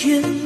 [0.00, 0.39] 全